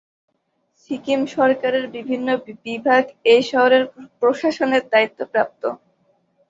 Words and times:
সিকিম 0.79 1.21
সরকারের 1.35 1.85
বিভিন্ন 1.95 2.27
বিভাগ 2.65 3.03
এই 3.25 3.41
শহরের 3.51 3.83
প্রশাসনের 4.19 4.83
দায়িত্বপ্রাপ্ত। 4.91 5.63